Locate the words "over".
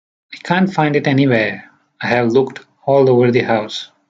3.07-3.29